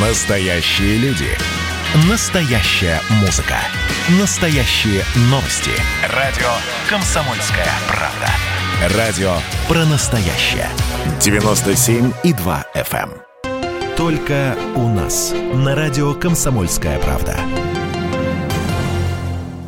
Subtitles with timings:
[0.00, 1.26] Настоящие люди.
[2.08, 3.56] Настоящая музыка.
[4.20, 5.72] Настоящие новости.
[6.14, 6.46] Радио
[6.88, 8.96] «Комсомольская правда».
[8.96, 9.32] Радио
[9.66, 10.68] про настоящее.
[11.18, 13.10] 97,2 FM.
[13.10, 13.96] эм.
[13.96, 15.34] Только у нас.
[15.52, 17.36] На радио «Комсомольская правда».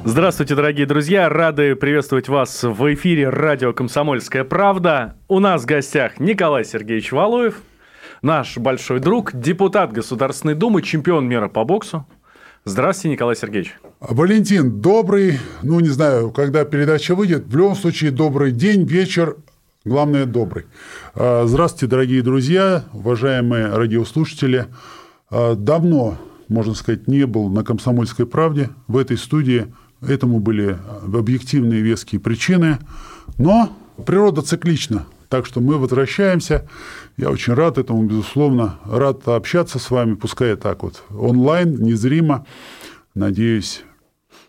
[0.04, 1.28] Здравствуйте, дорогие друзья!
[1.28, 5.16] Рады приветствовать вас в эфире радио «Комсомольская правда».
[5.26, 7.56] У нас в гостях Николай Сергеевич Валуев,
[8.22, 12.06] наш большой друг, депутат Государственной Думы, чемпион мира по боксу.
[12.64, 13.74] Здравствуйте, Николай Сергеевич.
[14.00, 19.36] Валентин, добрый, ну не знаю, когда передача выйдет, в любом случае добрый день, вечер,
[19.84, 20.66] главное добрый.
[21.14, 24.66] А, Здравствуйте, дорогие друзья, уважаемые радиослушатели.
[25.30, 29.72] А, Давно, можно сказать, не был на «Комсомольской правде» в этой студии.
[30.02, 32.78] Этому были объективные веские причины.
[33.38, 33.70] Но
[34.04, 36.68] природа циклична, так что мы возвращаемся.
[37.16, 38.78] Я очень рад этому, безусловно.
[38.86, 42.46] Рад общаться с вами, пускай так вот онлайн, незримо.
[43.14, 43.84] Надеюсь,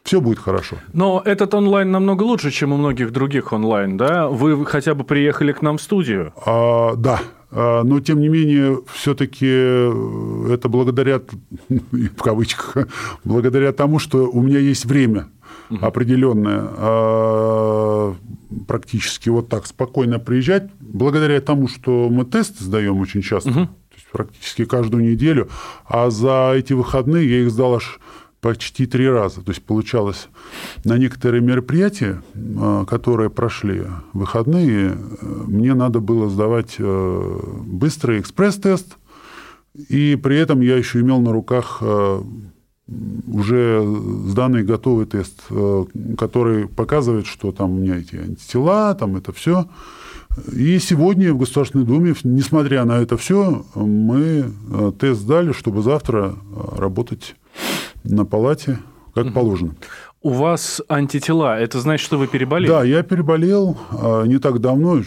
[0.04, 0.78] все будет хорошо.
[0.94, 4.28] Но этот онлайн намного лучше, чем у многих других онлайн, да?
[4.28, 6.34] Вы хотя бы приехали к нам в студию.
[6.46, 11.22] А, да, А, но тем не менее, все-таки это благодаря,
[11.70, 12.88] в кавычках,
[13.24, 15.28] благодаря тому, что у меня есть время
[15.80, 18.16] определенное а,
[18.68, 24.08] практически вот так спокойно приезжать, благодаря тому, что мы тесты сдаем очень часто, то есть
[24.12, 25.50] практически каждую неделю,
[25.86, 28.00] а за эти выходные я их сдал аж
[28.42, 29.42] почти три раза.
[29.42, 30.28] То есть получалось
[30.84, 38.98] на некоторые мероприятия, а, которые прошли выходные, мне надо было сдавать э, быстрый экспресс-тест,
[39.88, 42.22] и при этом я еще имел на руках э,
[43.28, 43.84] уже
[44.28, 45.86] сданный готовый тест, э,
[46.18, 49.68] который показывает, что там у меня эти антитела, там это все.
[50.54, 56.36] И сегодня в Государственной Думе, несмотря на это все, мы э, тест сдали, чтобы завтра
[56.36, 57.36] э, работать
[58.04, 58.80] на палате
[59.14, 59.76] как положено.
[60.24, 62.70] У вас антитела, это значит, что вы переболели?
[62.70, 65.02] Да, я переболел а, не так давно,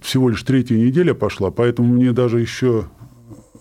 [0.00, 2.86] всего лишь третья неделя пошла, поэтому мне даже еще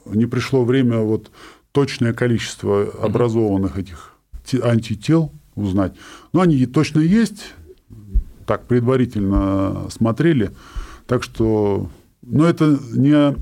[0.06, 1.32] не пришло время вот
[1.72, 4.14] точное количество образованных этих
[4.44, 5.94] те- антител узнать.
[6.34, 7.54] Но они точно есть,
[8.46, 10.52] так предварительно смотрели,
[11.06, 11.90] так что,
[12.22, 13.36] но это не,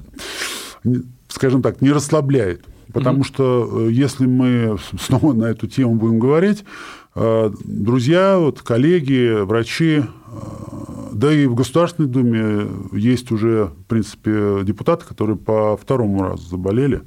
[0.83, 2.65] не- скажем так, не расслабляет.
[2.93, 6.63] Потому что э, если мы снова на эту тему будем говорить,
[7.15, 10.03] э, друзья, вот, коллеги, врачи, э,
[11.13, 17.01] да и в Государственной Думе есть уже, в принципе, депутаты, которые по второму разу заболели.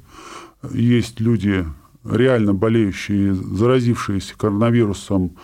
[0.69, 1.65] Есть люди,
[2.03, 5.37] реально болеющие, заразившиеся коронавирусом,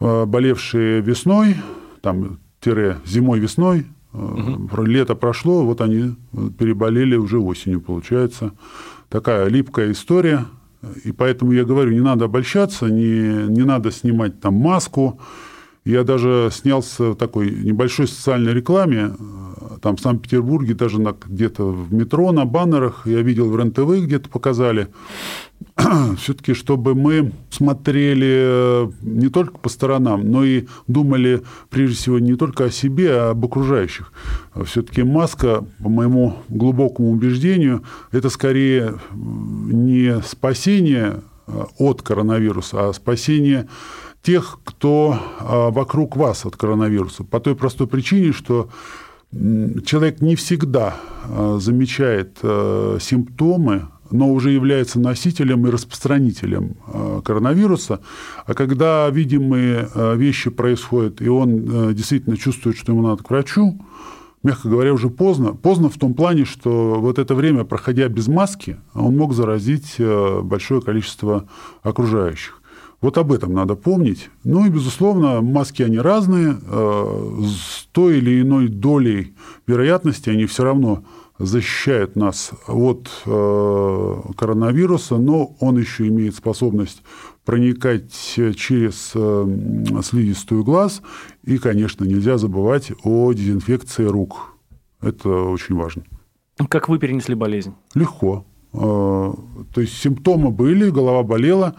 [0.00, 1.56] э, болевшие весной,
[2.00, 6.16] там, тире, зимой-весной, э, лето прошло, вот они
[6.58, 8.52] переболели уже осенью, получается.
[9.08, 10.46] Такая липкая история.
[11.04, 15.20] И поэтому я говорю, не надо обольщаться, не, не надо снимать там маску.
[15.84, 19.47] Я даже снялся в такой небольшой социальной рекламе, э,
[19.80, 24.88] там в Санкт-Петербурге, даже где-то в метро, на баннерах, я видел в РЕН-ТВ где-то показали,
[26.18, 32.36] все-таки, чтобы мы смотрели э, не только по сторонам, но и думали, прежде всего, не
[32.36, 34.12] только о себе, а об окружающих.
[34.64, 43.68] Все-таки маска, по моему глубокому убеждению, это скорее не спасение э, от коронавируса, а спасение
[44.22, 47.24] тех, кто а, вокруг вас от коронавируса.
[47.24, 48.68] По той простой причине, что
[49.32, 58.00] человек не всегда а, замечает э, симптомы, но уже является носителем и распространителем э, коронавируса.
[58.46, 63.28] А когда видимые э, вещи происходят, и он э, действительно чувствует, что ему надо к
[63.28, 63.78] врачу,
[64.42, 65.52] мягко говоря, уже поздно.
[65.52, 70.40] Поздно в том плане, что вот это время, проходя без маски, он мог заразить э,
[70.42, 71.46] большое количество
[71.82, 72.62] окружающих.
[73.00, 74.28] Вот об этом надо помнить.
[74.42, 76.56] Ну и, безусловно, маски, они разные.
[76.60, 79.34] э, С той или иной долей
[79.68, 81.04] вероятности они все равно
[81.38, 87.02] защищают нас от э, коронавируса, но он еще имеет способность
[87.44, 88.10] проникать
[88.56, 91.00] через э, м, слизистую глаз.
[91.44, 94.54] И, конечно, нельзя забывать о дезинфекции рук.
[95.00, 96.02] Это очень важно.
[96.68, 97.72] Как вы перенесли болезнь?
[97.94, 98.44] Легко.
[98.72, 99.36] То
[99.76, 101.76] есть симптомы были, голова болела.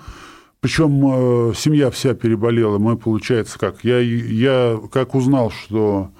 [0.61, 2.77] Причем э, семья вся переболела.
[2.79, 3.83] Мы, получается, как?
[3.83, 6.11] Я, я как узнал, что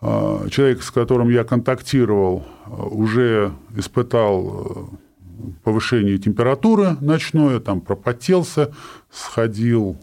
[0.00, 8.74] э, человек, с которым я контактировал, э, уже испытал э, повышение температуры ночное, там пропотелся,
[9.10, 9.98] сходил,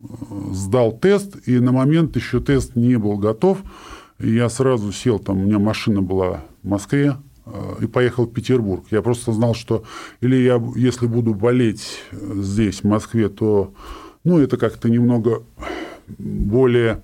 [0.00, 0.04] э,
[0.50, 3.58] сдал тест, и на момент еще тест не был готов.
[4.18, 7.16] И я сразу сел, там у меня машина была в Москве,
[7.80, 8.84] и поехал в Петербург.
[8.90, 9.84] Я просто знал, что
[10.20, 13.72] или я, если буду болеть здесь, в Москве, то
[14.24, 15.42] ну, это как-то немного
[16.18, 17.02] более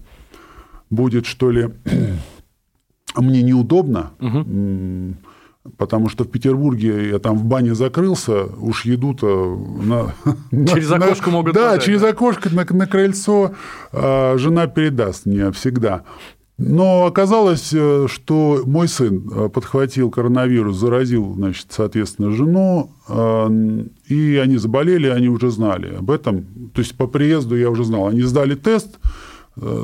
[0.91, 1.71] будет, что ли,
[3.17, 4.13] мне неудобно.
[4.21, 5.17] Угу.
[5.77, 10.15] Потому что в Петербурге я там в бане закрылся, уж еду-то на...
[10.67, 12.09] Через окошко могут Да, подать, через да?
[12.11, 13.53] окошко на, на крыльцо
[13.93, 16.05] а, жена передаст мне всегда.
[16.59, 24.37] Но оказалось, э, что мой сын э, подхватил коронавирус, заразил, значит, соответственно, жену, э, и
[24.37, 26.45] они заболели, они уже знали об этом.
[26.75, 28.09] То есть по приезду я уже знал.
[28.09, 28.99] Они сдали тест,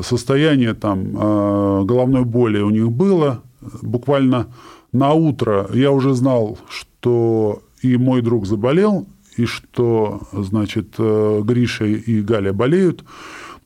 [0.03, 3.43] состояние там головной боли у них было.
[3.83, 4.47] Буквально
[4.93, 9.07] на утро я уже знал, что и мой друг заболел,
[9.37, 13.03] и что, значит, Гриша и Галя болеют.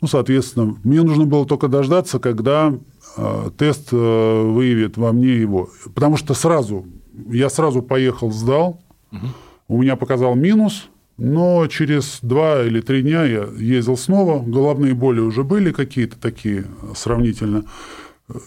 [0.01, 2.73] Ну, соответственно, мне нужно было только дождаться, когда
[3.57, 5.71] тест э, выявит во мне его.
[5.95, 6.87] Потому что сразу,
[7.29, 8.81] я сразу поехал, сдал,
[9.11, 9.27] угу.
[9.69, 15.21] у меня показал минус, но через два или три дня я ездил снова, головные боли
[15.21, 17.65] уже были какие-то такие сравнительно,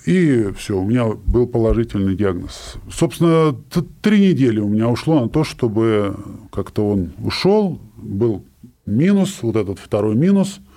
[0.05, 2.75] и все, у меня был положительный диагноз.
[2.91, 3.55] Собственно,
[4.01, 6.15] три недели у меня ушло на то, чтобы
[6.51, 8.45] как-то он ушел, был
[8.85, 10.59] минус, вот этот второй минус–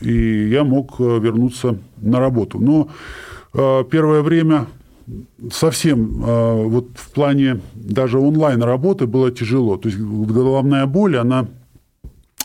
[0.00, 2.58] и я мог э, вернуться на работу.
[2.58, 2.88] Но
[3.54, 4.66] э, первое время
[5.52, 9.76] совсем э, вот в плане даже онлайн работы было тяжело.
[9.76, 11.46] То есть головная боль, она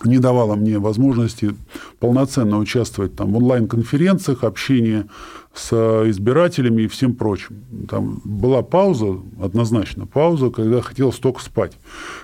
[0.06, 1.56] не давала мне возможности
[2.00, 5.06] полноценно участвовать там, в онлайн-конференциях, общении
[5.54, 5.74] с
[6.10, 7.64] избирателями и всем прочим.
[7.90, 11.78] Там была пауза, однозначно пауза, когда хотелось только спать.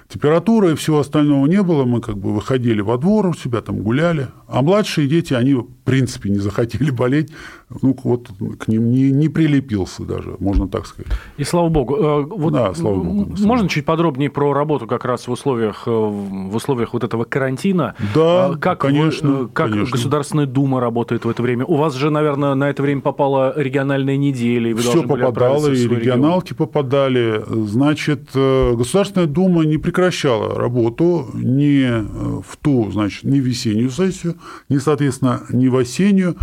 [0.08, 3.80] Температуры и всего остального не было, мы как бы выходили во двор у себя, там
[3.80, 4.30] гуляли.
[4.48, 7.30] А младшие дети, они в принципе не захотели болеть,
[7.82, 8.30] ну вот
[8.60, 11.12] к ним не, не прилепился даже, можно так сказать.
[11.36, 11.98] И слава богу.
[11.98, 13.36] Э, вот да, слава богу.
[13.40, 17.67] Можно чуть подробнее про работу как раз в условиях, э, в условиях вот этого карантина?
[18.14, 19.32] Да, э, как конечно.
[19.32, 19.92] Вы, как конечно.
[19.92, 21.66] Государственная Дума работает в это время?
[21.66, 24.70] У вас же, наверное, на это время попала региональная неделя.
[24.70, 26.68] И вы Все попадало, и регионалки регион.
[26.68, 27.44] попадали.
[27.48, 31.88] Значит, Государственная Дума не прекращала работу ни
[32.42, 34.36] в ту, значит, ни в весеннюю сессию,
[34.70, 36.36] ни, соответственно, ни в осеннюю.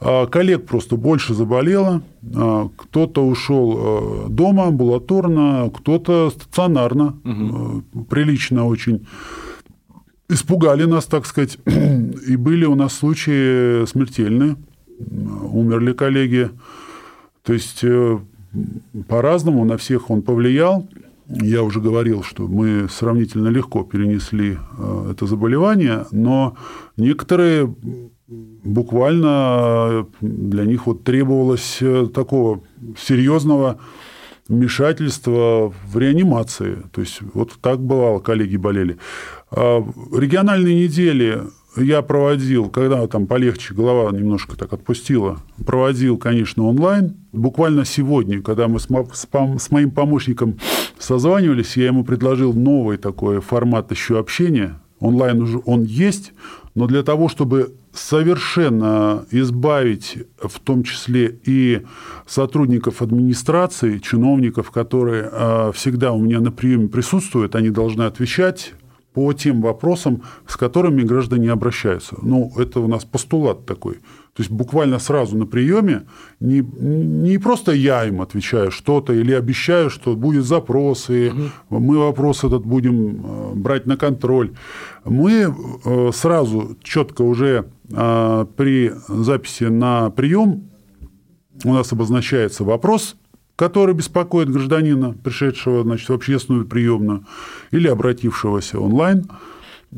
[0.00, 2.02] А коллег просто больше заболело.
[2.34, 8.04] А кто-то ушел дома амбулаторно, кто-то стационарно, угу.
[8.04, 9.06] прилично очень
[10.28, 14.56] испугали нас, так сказать, и были у нас случаи смертельные,
[15.52, 16.50] умерли коллеги.
[17.42, 18.18] То есть э,
[19.08, 20.86] по-разному на всех он повлиял.
[21.28, 26.56] Я уже говорил, что мы сравнительно легко перенесли э, это заболевание, но
[26.96, 27.74] некоторые
[28.28, 32.60] буквально для них вот требовалось э, такого
[32.98, 33.78] серьезного
[34.48, 36.78] вмешательства в реанимации.
[36.92, 38.98] То есть вот так бывало, коллеги болели.
[39.50, 41.42] А региональные недели
[41.76, 47.16] я проводил, когда там полегче, голова немножко так отпустила, проводил, конечно, онлайн.
[47.32, 50.58] Буквально сегодня, когда мы с, с моим помощником
[50.98, 54.80] созванивались, я ему предложил новый такой формат еще общения.
[54.98, 56.32] Онлайн уже он есть,
[56.74, 61.82] но для того, чтобы совершенно избавить в том числе и
[62.26, 68.74] сотрудников администрации, чиновников, которые а, всегда у меня на приеме присутствуют, они должны отвечать
[69.18, 72.16] по тем вопросам, с которыми граждане обращаются.
[72.22, 73.94] Ну, это у нас постулат такой.
[73.94, 76.02] То есть буквально сразу на приеме
[76.38, 81.80] не, не просто я им отвечаю что-то или обещаю, что будет запрос, и угу.
[81.80, 84.52] мы вопрос этот будем э, брать на контроль.
[85.04, 85.52] Мы
[85.84, 90.68] э, сразу четко уже при записи на прием
[91.64, 93.16] у нас обозначается вопрос,
[93.56, 97.24] который беспокоит гражданина, пришедшего значит, в общественную приемную
[97.72, 99.28] или обратившегося онлайн.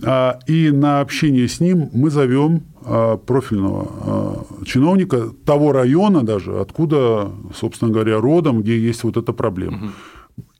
[0.02, 6.58] А, и на общение с ним мы зовем а, профильного а, чиновника того района даже,
[6.58, 9.92] откуда, собственно говоря, родом, где есть вот эта проблема.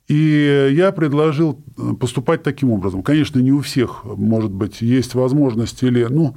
[0.07, 1.57] И я предложил
[1.99, 3.01] поступать таким образом.
[3.01, 6.35] Конечно, не у всех, может быть, есть возможность или, ну,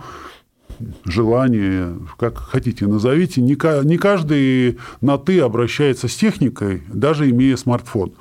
[1.05, 8.13] желание, как хотите назовите, не, не каждый на «ты» обращается с техникой, даже имея смартфон.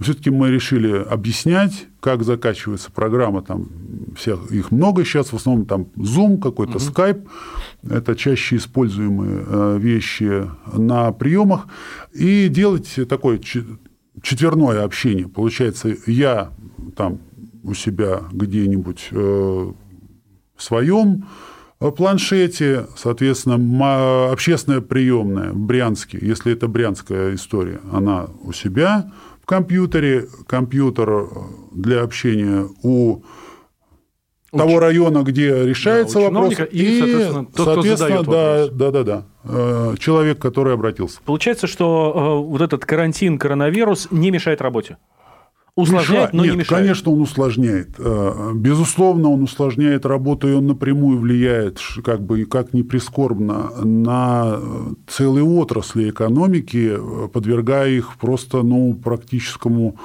[0.00, 3.68] Все-таки мы решили объяснять, как закачивается программа, там
[4.16, 6.84] всех, их много сейчас, в основном там Zoom, какой-то угу.
[6.84, 7.26] Skype,
[7.88, 11.66] это чаще используемые э, вещи на приемах,
[12.12, 13.40] и делать такое
[14.22, 15.28] четверное общение.
[15.28, 16.50] Получается, я
[16.96, 17.20] там
[17.62, 19.72] у себя где-нибудь э,
[20.56, 21.26] в своем
[21.90, 29.10] планшете, соответственно, общественная приемная Брянске, если это брянская история, она у себя,
[29.42, 31.26] в компьютере, компьютер
[31.72, 33.22] для общения у
[34.52, 39.26] того района, где решается да, вопрос, и, соответственно, тот, соответственно, кто да, да, да, да,
[39.44, 41.20] э, человек, который обратился.
[41.24, 44.98] Получается, что э, вот этот карантин, коронавирус не мешает работе?
[45.74, 46.82] Усложняет, но Нет, не мешает.
[46.82, 47.94] конечно, он усложняет.
[47.98, 54.60] Э, безусловно, он усложняет работу, и он напрямую влияет, как бы как ни прискорбно, на
[55.06, 56.98] целые отрасли экономики,
[57.32, 59.96] подвергая их просто ну, практическому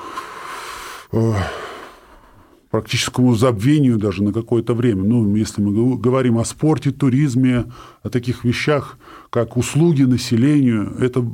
[2.77, 5.03] практическому забвению даже на какое-то время.
[5.03, 7.65] Ну, если мы говорим о спорте, туризме,
[8.03, 9.00] о таких вещах,
[9.31, 11.25] как услуги населению, это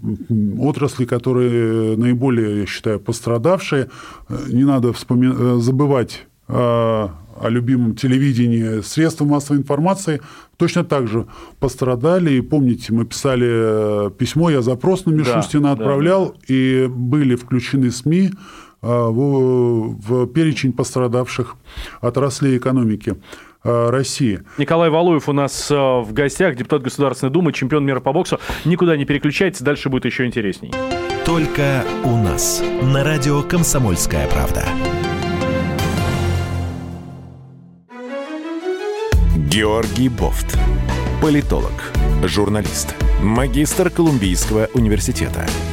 [0.57, 3.89] отрасли, которые наиболее, я считаю, пострадавшие.
[4.47, 5.59] Не надо вспоми...
[5.59, 7.09] забывать о,
[7.49, 10.21] любимом телевидении, средства массовой информации
[10.55, 11.25] точно так же
[11.59, 12.35] пострадали.
[12.35, 16.55] И помните, мы писали письмо, я запрос на Мишустина да, отправлял, да.
[16.55, 18.31] и были включены СМИ,
[18.83, 21.55] в, в перечень пострадавших
[22.01, 23.15] отраслей экономики.
[23.63, 24.41] А, России.
[24.57, 28.39] Николай Валуев у нас а, в гостях, депутат Государственной Думы, чемпион мира по боксу.
[28.65, 30.71] Никуда не переключайтесь, дальше будет еще интересней.
[31.25, 34.65] Только у нас на радио «Комсомольская правда».
[39.49, 40.57] Георгий Бофт.
[41.21, 45.45] Политолог, журналист, магистр Колумбийского университета–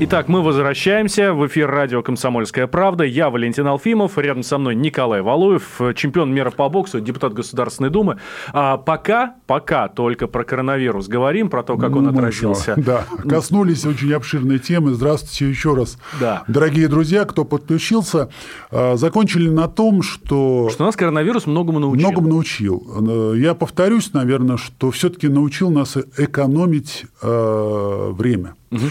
[0.00, 3.02] Итак, мы возвращаемся в эфир радио «Комсомольская правда».
[3.02, 8.18] Я Валентин Алфимов, рядом со мной Николай Валуев, чемпион мира по боксу, депутат Государственной Думы.
[8.52, 12.74] А пока, пока только про коронавирус говорим, про то, как ну, он отразился.
[12.76, 14.94] Да, коснулись очень обширной темы.
[14.94, 15.98] Здравствуйте еще раз.
[16.20, 16.44] Да.
[16.46, 18.28] Дорогие друзья, кто подключился,
[18.70, 20.68] а, закончили на том, что...
[20.70, 22.08] Что нас коронавирус многому научил.
[22.08, 23.34] Многому научил.
[23.34, 28.54] Я повторюсь, наверное, что все-таки научил нас экономить э, время.
[28.70, 28.82] Угу.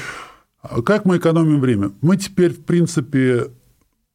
[0.62, 1.92] Как мы экономим время?
[2.02, 3.52] Мы теперь, в принципе,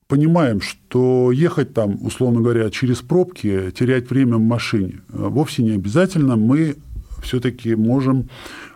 [0.09, 6.37] понимаем, что ехать там, условно говоря, через пробки, терять время в машине вовсе не обязательно.
[6.37, 6.77] Мы
[7.23, 8.29] все-таки можем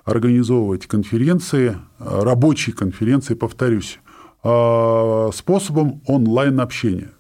[0.05, 3.99] организовывать конференции, рабочие конференции, повторюсь,
[4.43, 7.11] а, способом онлайн-общения.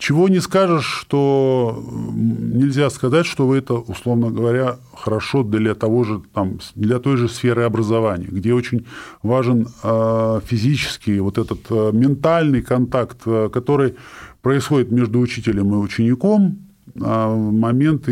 [0.00, 6.58] Чего не скажешь, что нельзя сказать, что это, условно говоря, хорошо для того же, там,
[6.74, 8.86] для той же сферы образования, где очень
[9.22, 13.96] важен э, физический, вот этот э, ментальный контакт, э, который
[14.40, 16.58] происходит между учителем и учеником,
[16.92, 18.06] в момент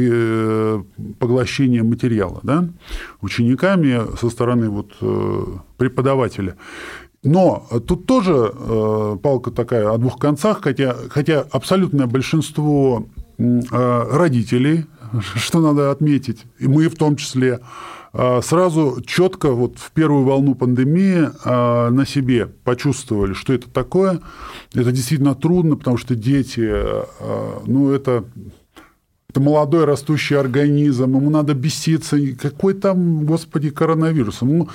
[1.19, 2.69] поглощения материала да,
[3.21, 4.93] учениками со стороны вот
[5.77, 6.55] преподавателя.
[7.23, 13.07] Но тут тоже э, палка такая о двух концах, хотя, хотя абсолютное большинство
[13.39, 14.87] э, родителей,
[15.35, 17.59] что надо отметить, и мы в том числе,
[18.13, 21.29] э, сразу четко вот в первую волну пандемии
[21.91, 24.21] на себе почувствовали, что это такое.
[24.75, 26.71] Это действительно трудно, потому что дети,
[27.67, 28.25] ну это
[29.31, 32.17] это молодой растущий организм, ему надо беситься.
[32.41, 34.41] Какой там, господи, коронавирус?
[34.41, 34.71] Ему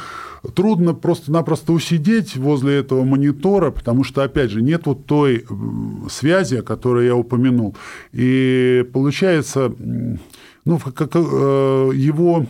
[0.54, 5.48] трудно просто-напросто усидеть возле этого монитора, потому что, опять же, нет вот той
[6.08, 7.76] связи, о которой я упомянул.
[8.12, 9.74] И получается,
[10.66, 12.46] ну, как, э, его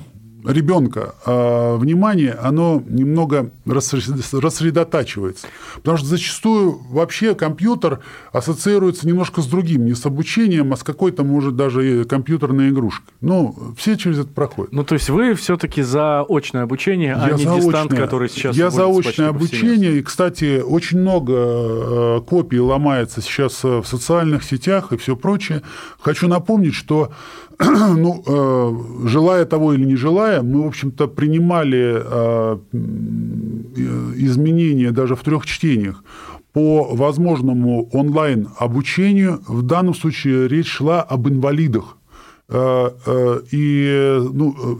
[0.45, 5.47] ребенка а внимание, оно немного рассредотачивается.
[5.75, 7.99] Потому что зачастую вообще компьютер
[8.31, 13.13] ассоциируется немножко с другим, не с обучением, а с какой-то, может, даже компьютерной игрушкой.
[13.21, 14.73] Ну, все через это проходят.
[14.73, 18.55] Ну, то есть вы все-таки за очное обучение, а я не заочное, дистант, который сейчас
[18.55, 24.91] Я за очное обучение, и, кстати, очень много э, копий ломается сейчас в социальных сетях
[24.91, 25.61] и все прочее.
[25.99, 27.11] Хочу напомнить, что
[27.59, 32.57] ну, э, желая того или не желая, мы, в общем-то, принимали э,
[34.15, 36.03] изменения даже в трех чтениях
[36.53, 39.41] по возможному онлайн-обучению.
[39.47, 41.97] В данном случае речь шла об инвалидах.
[42.49, 42.89] Э,
[43.51, 44.79] и, ну,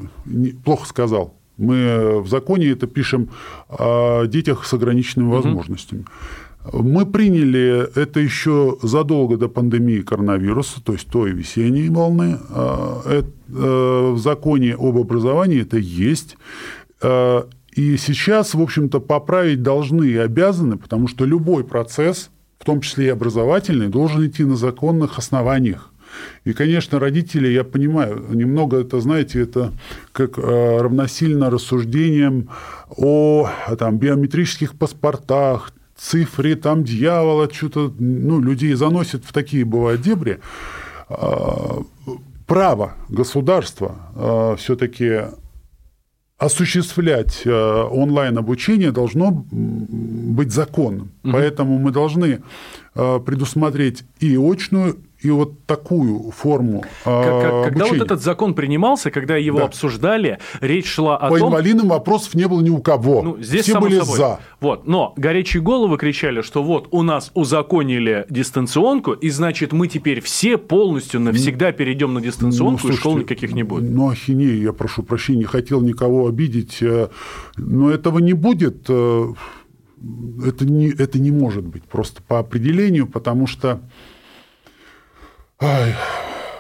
[0.64, 1.36] плохо сказал.
[1.58, 3.30] Мы в законе это пишем
[3.70, 6.02] о детях с ограниченными возможностями.
[6.02, 6.10] Угу.
[6.72, 12.38] Мы приняли это еще задолго до пандемии коронавируса, то есть той весенней волны.
[12.50, 16.38] А, э, в законе об образовании это есть.
[17.02, 22.30] А, и сейчас, в общем-то, поправить должны и обязаны, потому что любой процесс,
[22.60, 25.92] в том числе и образовательный, должен идти на законных основаниях.
[26.46, 29.74] И, конечно, родители, я понимаю, немного это, знаете, это
[30.12, 32.50] как э, равносильно рассуждениям
[32.96, 35.72] о там, биометрических паспортах,
[36.04, 40.40] цифре там дьявола, что-то, ну, людей заносят в такие, бывают, дебри.
[41.08, 41.82] А,
[42.46, 45.22] право государства а, все-таки
[46.38, 51.12] осуществлять а, онлайн-обучение должно быть законным.
[51.24, 51.32] Угу.
[51.32, 52.44] Поэтому мы должны
[52.94, 59.60] предусмотреть и очную, и вот такую форму как, Когда вот этот закон принимался, когда его
[59.60, 59.66] да.
[59.66, 61.52] обсуждали, речь шла о По том...
[61.52, 63.22] По инвалидам вопросов не было ни у кого.
[63.22, 64.18] Ну, здесь Все были собой.
[64.18, 64.40] за.
[64.60, 64.86] Вот.
[64.86, 70.58] Но горячие головы кричали, что вот у нас узаконили дистанционку, и значит мы теперь все
[70.58, 73.90] полностью навсегда перейдем на дистанционку, ну, слушайте, и школ никаких не будет.
[73.90, 77.08] Ну, ахинея, я прошу прощения, не хотел никого обидеть, э,
[77.56, 78.86] но этого не будет.
[78.90, 79.34] Э,
[80.46, 83.80] это не, это не может быть просто по определению, потому что
[85.66, 85.96] Ай,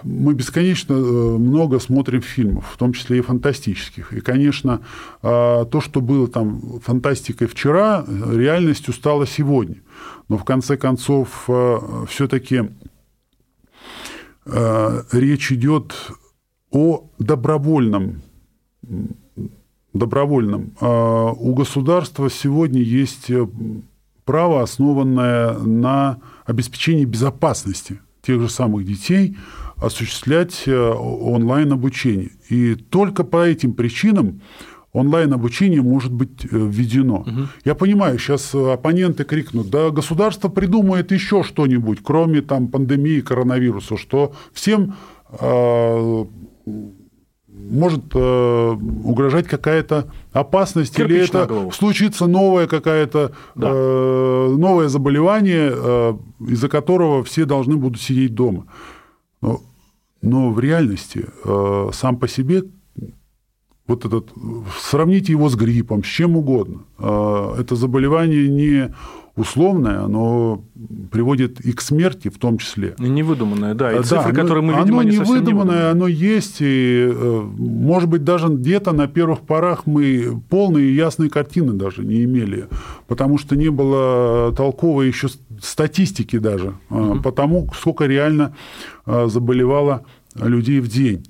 [0.03, 4.13] мы бесконечно э, много смотрим фильмов, в том числе и фантастических.
[4.13, 4.79] И, конечно,
[5.22, 9.81] э, то, что было там фантастикой вчера, реальностью стало сегодня.
[10.29, 12.69] Но в конце концов, э, все-таки
[14.45, 15.95] речь идет
[16.69, 18.22] о добровольном
[19.93, 20.74] добровольном.
[20.81, 23.31] У государства сегодня есть
[24.25, 29.38] право, основанное на обеспечении безопасности тех же самых детей
[29.77, 32.32] осуществлять э, онлайн-обучение.
[32.50, 34.42] И только по этим причинам
[34.94, 37.18] онлайн-обучение может быть э, введено.
[37.22, 37.48] Угу.
[37.65, 44.34] Я понимаю, сейчас оппоненты крикнут, да государство придумает еще что-нибудь, кроме там, пандемии коронавируса, что
[44.53, 44.96] всем
[45.39, 46.25] э,
[47.53, 53.69] может э, угрожать какая-то опасность, Кирпич или это случится новое какое-то да.
[53.72, 56.13] э, новое заболевание, э,
[56.48, 58.65] из-за которого все должны будут сидеть дома.
[59.41, 59.62] Но,
[60.22, 62.63] но в реальности э, сам по себе
[63.88, 64.29] вот этот
[64.81, 66.83] сравните его с гриппом, с чем угодно.
[66.98, 68.94] Э, это заболевание не
[69.35, 70.63] условное, оно
[71.11, 72.96] приводит и к смерти в том числе.
[73.00, 76.57] Невыдуманное, да, и да, цифры, оно, которые мы видим, оно они не выдуманное, оно есть,
[76.59, 82.03] и, э, может быть, даже где-то на первых порах мы полные и ясные картины даже
[82.03, 82.67] не имели,
[83.07, 85.29] потому что не было толковой еще
[85.61, 87.19] статистики даже, угу.
[87.22, 88.55] потому сколько реально
[89.07, 91.25] э, заболевало людей в день.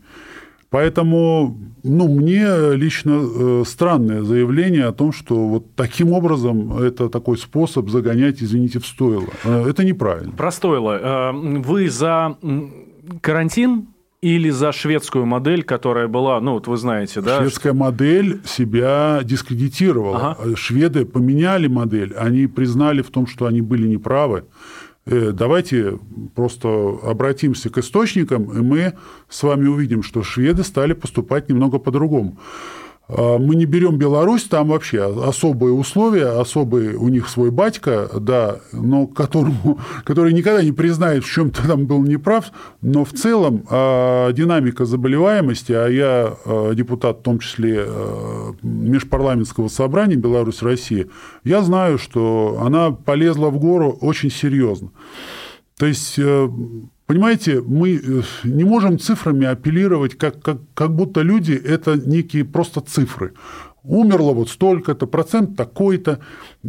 [0.73, 7.37] Поэтому ну, мне лично э, странное заявление о том, что вот таким образом это такой
[7.37, 9.29] способ загонять, извините, в стойло.
[9.43, 10.31] Э, это неправильно.
[10.31, 11.31] Про стойло.
[11.31, 12.37] Э, вы за
[13.21, 13.85] карантин
[14.21, 17.37] или за шведскую модель, которая была, ну вот вы знаете, да?
[17.41, 20.37] Шведская модель себя дискредитировала.
[20.39, 20.55] Ага.
[20.55, 24.45] Шведы поменяли модель, они признали в том, что они были неправы.
[25.05, 25.99] Э, давайте
[26.33, 28.93] просто обратимся к источникам, и мы
[29.29, 32.37] с вами увидим, что шведы стали поступать немного по-другому.
[33.09, 38.59] А, мы не берем Беларусь, там вообще особые условия, особый у них свой батька, да,
[38.71, 44.31] но которому, который никогда не признает, в чем-то там был неправ, но в целом а,
[44.31, 47.87] динамика заболеваемости, а я а, депутат в том числе
[48.61, 51.07] межпарламентского собрания Беларусь-Россия,
[51.43, 54.91] я знаю, что она полезла в гору очень серьезно.
[55.77, 56.49] То есть э,
[57.05, 62.79] Понимаете, мы э, не можем цифрами апеллировать, как, как, как будто люди– это некие просто
[62.79, 63.33] цифры.
[63.83, 66.19] Умерло вот столько-то, процент такой-то.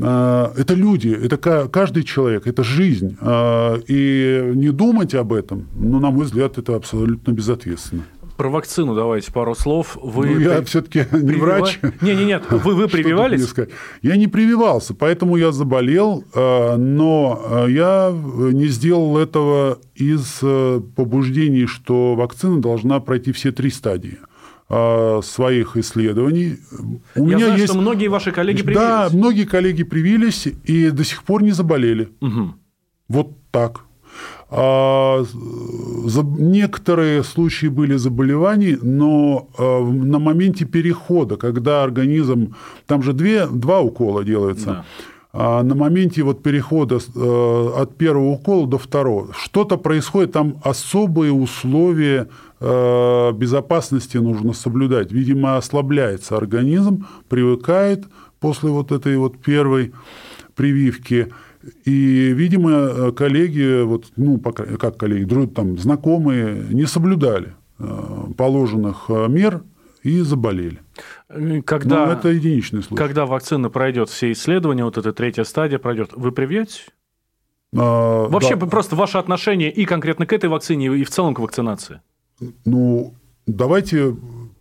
[0.02, 1.36] А, это люди, это
[1.68, 3.16] каждый человек, это жизнь.
[3.20, 8.02] А, и не думать об этом, ну, на мой взгляд, это абсолютно безответственно.
[8.36, 9.96] Про вакцину давайте пару слов.
[10.02, 10.64] Вы ну, я при...
[10.64, 11.44] все-таки не Привива...
[11.44, 11.78] врач.
[12.00, 12.44] Не, не, нет.
[12.50, 13.52] Вы вы прививались?
[14.02, 20.80] Я не прививался, поэтому я заболел, э, но э, я не сделал этого из э,
[20.96, 24.18] побуждений, что вакцина должна пройти все три стадии
[25.22, 26.56] своих исследований.
[27.14, 27.72] У Я меня знаю, есть...
[27.72, 28.80] что многие ваши коллеги привились.
[28.80, 32.08] Да, многие коллеги привились и до сих пор не заболели.
[32.22, 32.54] Угу.
[33.08, 33.83] Вот так.
[34.56, 35.24] А,
[36.38, 42.54] некоторые случаи были заболеваний, но а, на моменте перехода, когда организм,
[42.86, 44.84] там же две, два укола делается, да.
[45.36, 47.00] А на моменте вот перехода
[47.76, 52.28] от первого укола до второго, что-то происходит, там особые условия
[52.60, 55.10] безопасности нужно соблюдать.
[55.10, 58.04] Видимо, ослабляется организм, привыкает
[58.38, 59.92] после вот этой вот первой
[60.54, 61.32] прививки–
[61.84, 67.84] и, видимо, коллеги, вот, ну, как коллеги, друг, там, знакомые, не соблюдали э,
[68.36, 69.62] положенных э, мер
[70.02, 70.80] и заболели.
[71.64, 72.96] Когда, Но это единичный случай.
[72.96, 76.86] Когда вакцина пройдет все исследования, вот эта третья стадия пройдет, вы привьетесь?
[77.76, 78.66] А, Вообще да.
[78.66, 82.00] просто ваше отношение и конкретно к этой вакцине, и в целом к вакцинации.
[82.64, 83.14] Ну,
[83.46, 84.14] давайте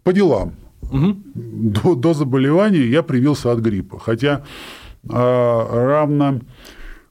[0.04, 0.54] по делам.
[0.82, 1.16] Угу.
[1.36, 4.00] До, до заболевания я привился от гриппа.
[4.00, 4.44] Хотя
[5.10, 6.40] а, равно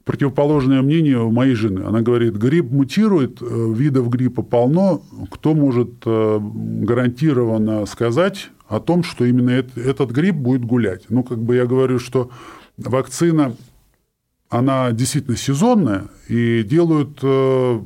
[0.04, 1.84] противоположное мнение у моей жены.
[1.84, 5.02] Она говорит, грипп мутирует, э, видов гриппа полно.
[5.30, 11.04] Кто может э, гарантированно сказать о том, что именно этот грипп будет гулять?
[11.08, 12.30] Ну, как бы я говорю, что
[12.76, 13.54] вакцина,
[14.48, 17.80] она действительно сезонная, и делают э,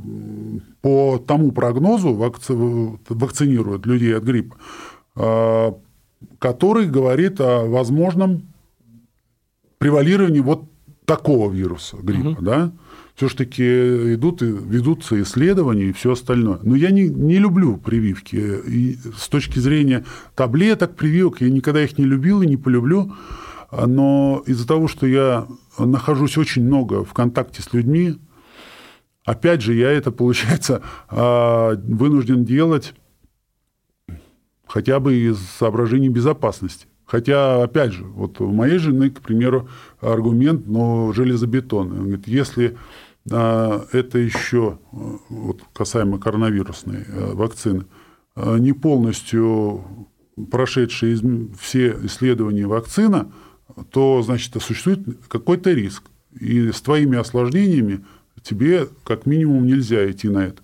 [0.80, 2.54] по тому прогнозу, вакци...
[3.08, 4.56] вакцинируют людей от гриппа,
[6.38, 8.42] который говорит о возможном
[9.78, 10.64] превалировании вот
[11.06, 12.42] такого вируса гриппа, угу.
[12.42, 12.72] да,
[13.14, 13.62] все-таки
[14.14, 16.58] идут, ведутся исследования и все остальное.
[16.62, 18.36] Но я не, не люблю прививки.
[18.36, 23.14] И с точки зрения таблеток, прививок, я никогда их не любил и не полюблю.
[23.72, 25.46] Но из-за того, что я
[25.78, 28.18] нахожусь очень много в контакте с людьми,
[29.24, 32.94] опять же, я это, получается, а, вынужден делать
[34.66, 36.86] хотя бы из соображений безопасности.
[37.06, 39.68] Хотя, опять же, вот у моей жены, к примеру,
[40.00, 41.98] аргумент, но железобетонный.
[41.98, 42.76] Он говорит, если
[43.30, 47.86] а, это еще, вот касаемо коронавирусной а, вакцины,
[48.34, 50.08] а, не полностью
[50.50, 51.16] прошедшие
[51.58, 53.32] все исследования вакцина,
[53.90, 56.02] то, значит, существует какой-то риск.
[56.38, 58.04] И с твоими осложнениями
[58.42, 60.62] тебе как минимум нельзя идти на это.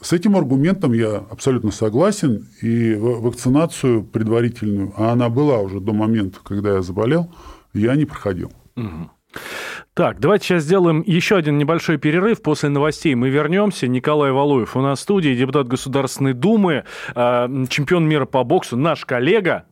[0.00, 6.38] С этим аргументом я абсолютно согласен, и вакцинацию предварительную, а она была уже до момента,
[6.42, 7.34] когда я заболел,
[7.74, 8.52] я не проходил.
[9.94, 12.42] Так, давайте сейчас сделаем еще один небольшой перерыв.
[12.42, 13.86] После новостей мы вернемся.
[13.88, 19.04] Николай Валуев у нас в студии, депутат Государственной Думы, а, чемпион мира по боксу, наш
[19.04, 19.66] коллега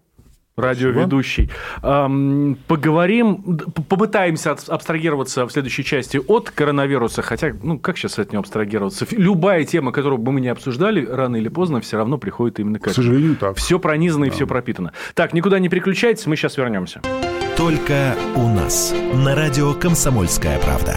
[0.60, 1.50] радиоведущий.
[1.82, 8.40] Эм, поговорим, попытаемся абстрагироваться в следующей части от коронавируса, хотя, ну, как сейчас от него
[8.40, 9.06] абстрагироваться?
[9.10, 12.82] Любая тема, которую бы мы не обсуждали, рано или поздно все равно приходит именно к
[12.82, 12.92] этому.
[12.92, 13.56] К сожалению, так.
[13.56, 14.32] Все пронизано да.
[14.32, 14.92] и все пропитано.
[15.14, 17.00] Так, никуда не переключайтесь, мы сейчас вернемся.
[17.56, 20.96] Только у нас на радио «Комсомольская правда».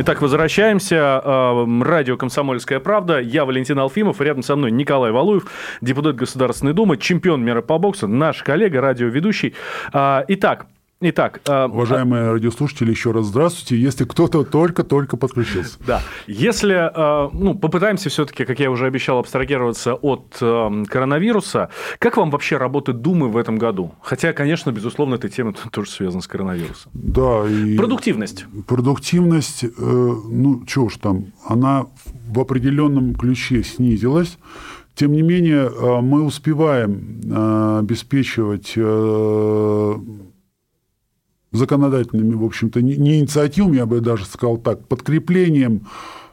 [0.00, 1.20] Итак, возвращаемся.
[1.24, 3.18] Эм, радио «Комсомольская правда».
[3.18, 4.20] Я Валентин Алфимов.
[4.20, 5.46] Рядом со мной Николай Валуев,
[5.80, 9.56] депутат Государственной Думы, чемпион мира по боксу, наш коллега, радиоведущий.
[9.92, 10.66] А, итак,
[11.00, 13.80] Итак, э, уважаемые радиослушатели, еще раз здравствуйте.
[13.80, 15.78] Если кто-то только-только подключился.
[15.86, 16.02] Да.
[16.26, 21.70] Если, э, ну, попытаемся все-таки, как я уже обещал, абстрагироваться от э, коронавируса.
[22.00, 23.92] Как вам вообще работает Думы в этом году?
[24.02, 26.90] Хотя, конечно, безусловно, эта тема тоже связана с коронавирусом.
[26.94, 27.48] Да.
[27.48, 28.46] И продуктивность.
[28.66, 31.86] Продуктивность, ну, чего уж там, она
[32.28, 34.36] в определенном ключе снизилась.
[34.96, 35.70] Тем не менее,
[36.02, 38.76] мы успеваем обеспечивать
[41.52, 45.86] законодательными, в общем-то, не инициативами, я бы даже сказал так, подкреплением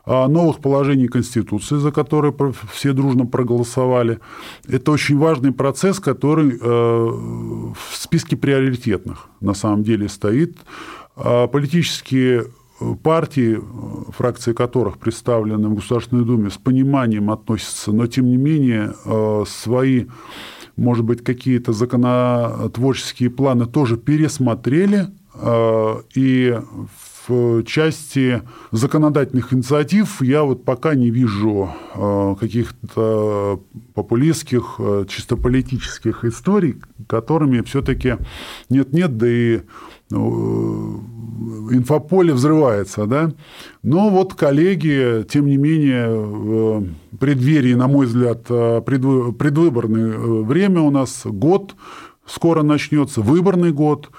[0.06, 2.34] а, новых положений Конституции, за которые
[2.72, 4.20] все дружно проголосовали.
[4.68, 10.58] Это очень важный процесс, который э, в списке приоритетных на самом деле стоит.
[11.16, 12.46] А, политические
[13.02, 13.60] партии,
[14.10, 20.06] фракции которых представлены в Государственной Думе, с пониманием относятся, но тем не менее э, свои
[20.76, 26.60] может быть, какие-то законотворческие планы тоже пересмотрели, э, и
[27.28, 33.62] в части законодательных инициатив я вот пока не вижу э, каких-то
[33.94, 36.76] популистских, э, чисто политических историй,
[37.08, 38.18] которыми все-таки
[38.70, 39.62] нет-нет, да и
[41.72, 43.32] инфополе взрывается, да.
[43.84, 46.84] Но вот коллеги, тем не менее, в
[47.20, 51.76] преддверии, на мой взгляд, предвыборное время у нас, год
[52.26, 54.10] скоро начнется, выборный год,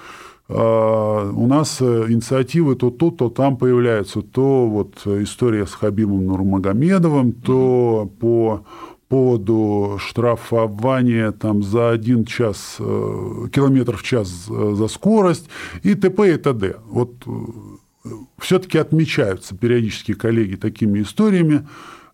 [0.49, 7.33] а, у нас инициативы то тут, то там появляются, то вот история с Хабибом Нурмагомедовым,
[7.33, 8.65] то по
[9.07, 15.49] поводу штрафования там, за один час, э, километр в час за скорость
[15.83, 16.33] и т.п.
[16.33, 16.75] и т.д.
[16.87, 21.67] Вот э, все-таки отмечаются периодически коллеги такими историями,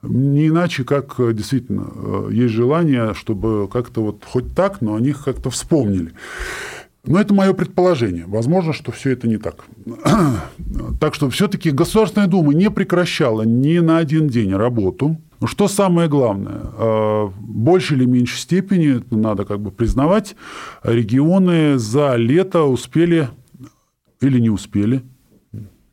[0.03, 5.23] не иначе, как э, действительно есть желание, чтобы как-то вот хоть так, но о них
[5.23, 6.13] как-то вспомнили.
[7.06, 8.26] Но это мое предположение.
[8.26, 9.66] Возможно, что все это не так.
[11.02, 15.18] так что все-таки Государственная Дума не прекращала ни на один день работу.
[15.44, 20.38] Что самое главное, в большей или меньшей степени, это надо как бы признавать,
[20.84, 23.28] регионы за лето успели
[24.22, 25.04] или не успели,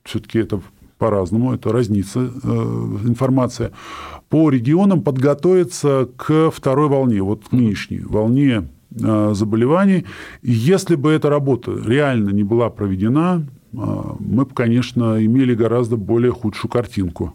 [0.04, 0.62] все-таки это
[0.98, 3.72] по-разному, это разнится информация,
[4.28, 10.04] по регионам подготовиться к второй волне, вот к нынешней волне Э, заболеваний.
[10.42, 13.76] И если бы эта работа реально не была проведена, э,
[14.18, 17.34] мы бы, конечно, имели гораздо более худшую картинку,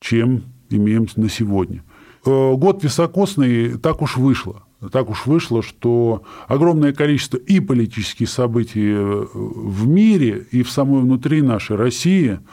[0.00, 1.82] чем имеем на сегодня.
[2.26, 4.64] Э, год високосный так уж вышло.
[4.92, 11.42] Так уж вышло, что огромное количество и политических событий в мире, и в самой внутри
[11.42, 12.38] нашей России–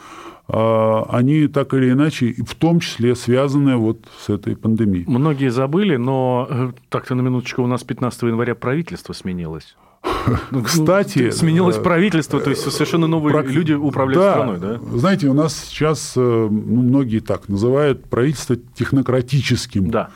[0.48, 5.04] они так или иначе, в том числе связаны вот с этой пандемией.
[5.08, 9.76] Многие забыли, но э, так-то на минуточку у нас 15 января правительство сменилось.
[10.50, 11.18] Ну, Кстати...
[11.26, 13.46] Ну, сменилось э, правительство, то есть совершенно новые прак...
[13.46, 14.98] люди управляют да, страной, да?
[14.98, 19.90] Знаете, у нас сейчас э, ну, многие так называют правительство технократическим.
[19.90, 20.10] Да.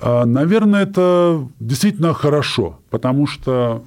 [0.00, 3.84] А, наверное, это действительно хорошо, потому что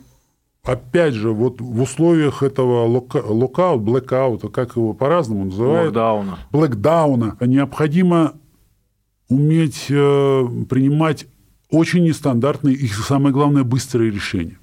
[0.72, 8.34] опять же, вот в условиях этого локаут, блэкаута, как его по-разному называют, блэкдауна, блэкдауна необходимо
[9.30, 11.28] уметь э, принимать
[11.70, 14.58] очень нестандартные и, самое главное, быстрые решения.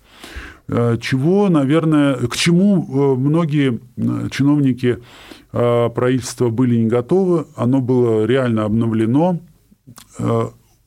[0.69, 3.81] Э, чего, наверное, к чему э, многие
[4.31, 4.99] чиновники
[5.53, 9.40] правительства были не готовы, оно было реально обновлено,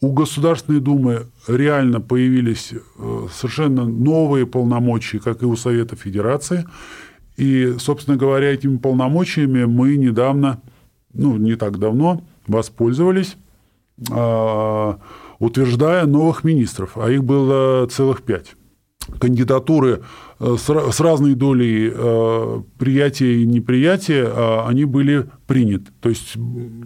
[0.02, 6.66] у Государственной Думы реально появились э, совершенно новые полномочия, как и у Совета Федерации.
[7.38, 10.62] И, собственно говоря, этими полномочиями мы недавно,
[11.14, 13.38] ну, не так давно, воспользовались,
[14.12, 15.00] а,
[15.40, 18.56] утверждая новых министров, а их было целых пять
[19.20, 20.02] кандидатуры
[20.40, 25.92] э, с разной долей э, приятия и неприятия, а они были приняты.
[26.02, 26.36] То есть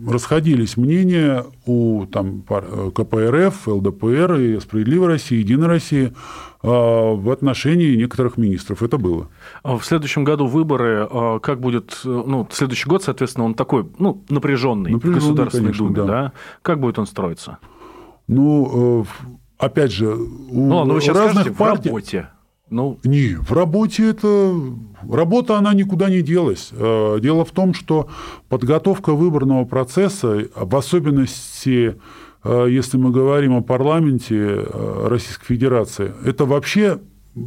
[0.08, 6.14] расходились мнения у там, э, КПРФ, ЛДПР и «Справедливой России», «Единой России»
[6.62, 8.84] в отношении некоторых министров.
[8.84, 9.28] Это было.
[9.64, 11.10] А в следующем году выборы,
[11.42, 15.96] как будет, ну, следующий год, соответственно, он такой, ну, напряженный, напряженный в Государственной конечно, Думе,
[15.98, 16.06] да.
[16.06, 16.32] да?
[16.62, 17.58] Как будет он строиться?
[18.30, 19.06] Ну,
[19.58, 21.89] опять же, у ну, ну, вы сейчас разных скажете, партий...
[21.89, 22.30] в работе.
[22.70, 23.00] Ну...
[23.04, 24.56] Не, в работе это...
[25.10, 26.70] Работа, она никуда не делась.
[26.72, 28.08] Э, дело в том, что
[28.50, 31.98] подготовка выборного процесса, в особенности,
[32.44, 37.00] э, если мы говорим о парламенте э, Российской Федерации, это вообще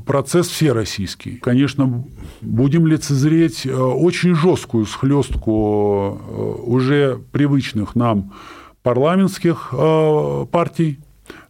[0.04, 1.38] процесс всероссийский.
[1.38, 2.04] Конечно,
[2.40, 8.32] будем лицезреть очень жесткую схлестку уже привычных нам
[8.82, 9.72] парламентских
[10.50, 10.98] партий,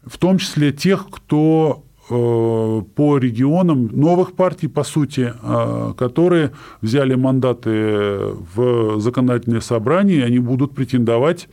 [0.05, 7.15] в том числе тех, кто э, по регионам новых партий, по сути, э, которые взяли
[7.15, 11.49] мандаты в законодательное собрание, и они будут претендовать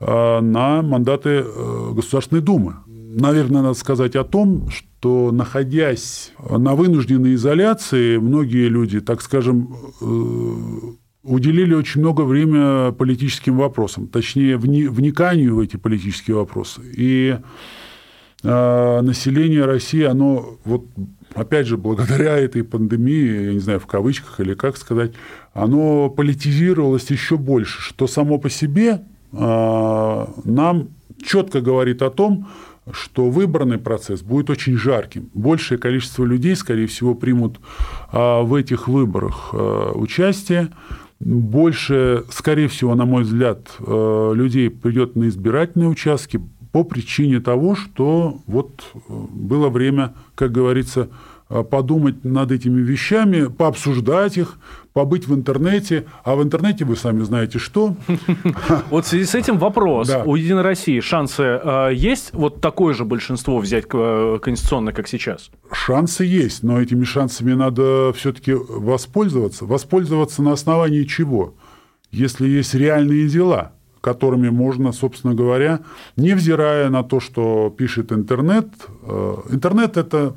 [0.00, 1.44] э, на мандаты
[1.92, 2.76] Государственной Думы.
[2.86, 9.76] Наверное, надо сказать о том, что находясь на вынужденной изоляции, многие люди, так скажем,
[11.22, 16.80] уделили очень много времени политическим вопросам, точнее, вниканию в эти политические вопросы.
[16.96, 17.38] И
[18.44, 20.84] а, население России, оно вот
[21.34, 25.12] опять же, благодаря этой пандемии, я не знаю, в кавычках или как сказать,
[25.54, 30.88] оно политизировалось еще больше, что само по себе а, нам
[31.24, 32.48] четко говорит о том,
[32.90, 35.30] что выборный процесс будет очень жарким.
[35.34, 37.60] Большее количество людей, скорее всего, примут
[38.10, 39.54] а, в этих выборах
[39.94, 40.70] участие.
[41.24, 46.40] Больше, скорее всего, на мой взгляд, людей придет на избирательные участки,
[46.72, 51.08] по причине того, что вот э, было время, как говорится, э,
[51.62, 54.58] подумать над этими вещами, пообсуждать их,
[54.92, 56.06] побыть в интернете.
[56.24, 57.94] А в интернете вы сами знаете что.
[58.90, 60.08] Вот в связи с этим вопрос.
[60.08, 60.22] Да.
[60.24, 65.50] У «Единой России» шансы э, есть вот такое же большинство взять конституционное, как сейчас?
[65.72, 69.64] Шансы есть, но этими шансами надо все-таки воспользоваться.
[69.64, 71.54] Воспользоваться на основании чего?
[72.10, 75.80] Если есть реальные дела– которыми можно, собственно говоря,
[76.16, 78.66] невзирая на то, что пишет интернет.
[79.02, 80.34] Э, интернет– это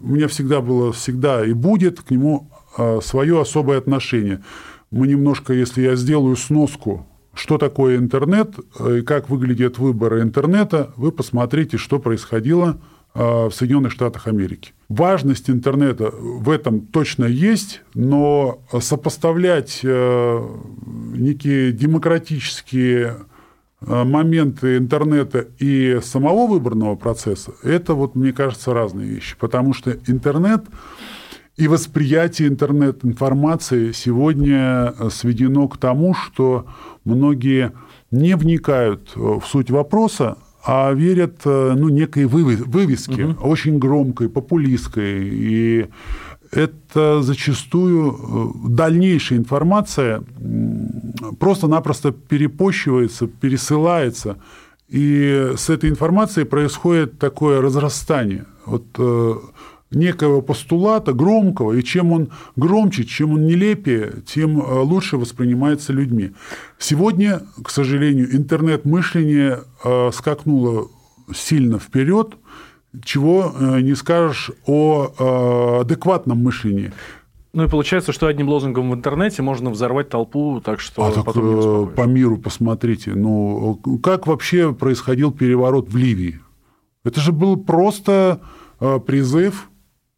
[0.00, 4.42] у меня всегда было, всегда и будет к нему э, свое особое отношение.
[4.90, 10.92] Мы немножко, если я сделаю сноску, что такое интернет э, и как выглядят выборы интернета,
[10.96, 12.80] вы посмотрите, что происходило
[13.12, 14.72] в Соединенных Штатах Америки.
[14.88, 23.29] Важность интернета в этом точно есть, но сопоставлять некие демократические э,
[23.80, 29.36] моменты интернета и самого выборного процесса, это, вот, мне кажется, разные вещи.
[29.38, 30.64] Потому что интернет–
[31.60, 36.64] и восприятие интернет-информации сегодня сведено к тому, что
[37.04, 37.72] многие
[38.10, 43.46] не вникают в суть вопроса, а верят ну, некой вывеске, угу.
[43.46, 45.28] очень громкой, популистской.
[45.30, 45.88] И
[46.50, 50.22] это зачастую дальнейшая информация
[51.38, 54.36] просто-напросто перепощивается, пересылается.
[54.88, 58.46] И с этой информацией происходит такое разрастание.
[58.66, 58.84] Вот
[59.90, 66.32] некого постулата громкого, и чем он громче, чем он нелепее, тем э, лучше воспринимается людьми.
[66.78, 70.88] Сегодня, к сожалению, интернет-мышление э, скакнуло
[71.34, 72.36] сильно вперед,
[73.04, 76.92] чего э, не скажешь о адекватном мышлении.
[77.52, 81.34] Ну и получается, что одним лозунгом в интернете можно взорвать толпу, так что а так,
[81.94, 86.40] по миру посмотрите, ну как вообще происходил переворот в Ливии?
[87.02, 88.40] Это же был просто
[89.06, 89.70] призыв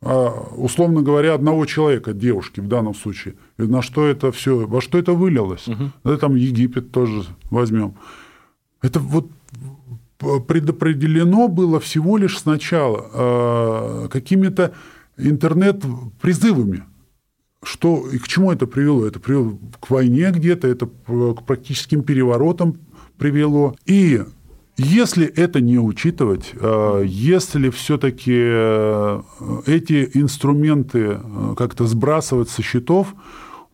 [0.03, 3.35] условно говоря, одного человека, девушки в данном случае.
[3.59, 5.69] И на что это все, во что это вылилось?
[5.69, 5.91] Угу.
[6.05, 7.95] Да, там Египет тоже возьмем.
[8.81, 9.31] Это вот
[10.47, 14.73] предопределено было всего лишь сначала э, какими-то
[15.17, 16.85] интернет-призывами.
[17.63, 19.07] Что и к чему это привело?
[19.07, 22.79] Это привело к войне где-то, это к практическим переворотам
[23.19, 23.77] привело.
[23.87, 24.23] И
[24.79, 29.23] если это не учитывать, э, если все-таки э,
[29.67, 33.15] эти инструменты э, как-то сбрасывать со счетов,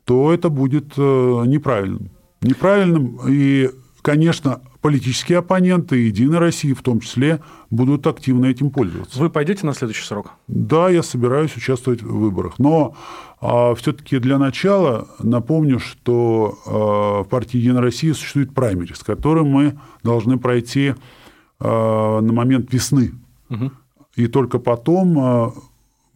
[0.04, 2.10] то это будет неправильным.
[2.40, 3.70] Неправильным, и,
[4.08, 9.18] конечно, политические оппоненты, Единой России в том числе, будут активно этим пользоваться.
[9.20, 10.30] Вы пойдете на следующий срок?
[10.46, 12.58] Да, я собираюсь участвовать в выборах.
[12.58, 12.96] Но
[13.42, 19.78] а, все-таки для начала напомню, что а, в партии Единая Россия существует праймерис, который мы
[20.02, 20.94] должны пройти
[21.60, 23.12] а, на момент весны.
[23.50, 23.72] Угу.
[24.16, 25.52] И только потом а,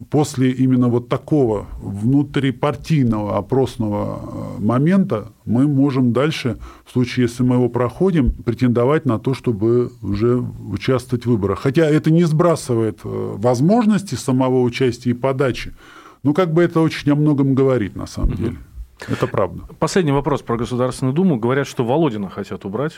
[0.09, 7.55] после именно вот такого внутрипартийного опросного э, момента мы можем дальше, в случае, если мы
[7.55, 11.59] его проходим, претендовать на то, чтобы уже участвовать в выборах.
[11.59, 15.73] Хотя это не сбрасывает э, возможности самого участия и подачи,
[16.23, 18.37] но как бы это очень о многом говорит на самом угу.
[18.37, 18.57] деле.
[19.07, 19.63] Это правда.
[19.79, 21.37] Последний вопрос про Государственную Думу.
[21.37, 22.93] Говорят, что Володина хотят убрать.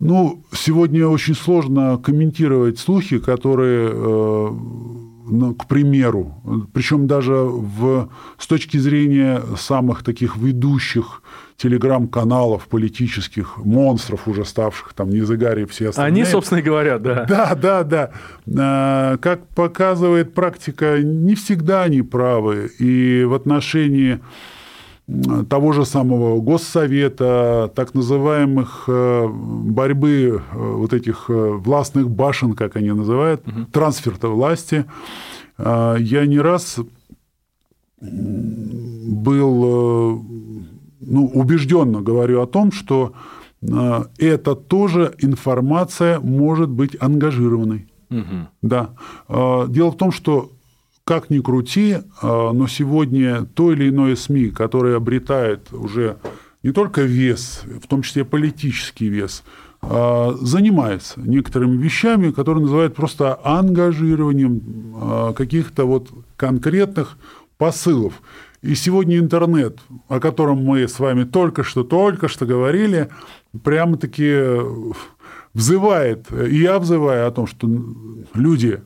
[0.00, 4.48] Ну, сегодня очень сложно комментировать слухи, которые э,
[5.30, 11.22] ну, к примеру, причем даже в, с точки зрения самых таких ведущих
[11.56, 16.22] телеграм-каналов политических, монстров уже ставших, там, Низыгари и все остальные.
[16.22, 17.26] Они, собственно, и говорят, да.
[17.28, 18.10] Да, да, да.
[18.58, 22.70] А, как показывает практика, не всегда они правы.
[22.78, 24.20] И в отношении
[25.48, 32.76] того же самого Госсовета, так называемых э, борьбы э, вот этих э, властных башен, как
[32.76, 33.66] они называют, угу.
[33.72, 34.84] трансферта власти.
[35.58, 36.78] Я не раз
[38.00, 40.24] был,
[41.00, 43.12] ну, убежденно говорю о том, что
[43.60, 47.88] это тоже информация может быть ангажированной.
[48.08, 48.48] Угу.
[48.62, 48.90] Да.
[49.28, 50.50] Дело в том, что
[51.10, 56.18] как ни крути, а, но сегодня то или иное СМИ, которое обретает уже
[56.62, 59.42] не только вес, в том числе политический вес,
[59.82, 64.62] а, занимается некоторыми вещами, которые называют просто ангажированием
[64.94, 67.18] а, каких-то вот конкретных
[67.58, 68.22] посылов.
[68.62, 73.08] И сегодня интернет, о котором мы с вами только что, только что говорили,
[73.64, 74.60] прямо-таки
[75.54, 77.68] взывает, и я взываю о том, что
[78.32, 78.80] люди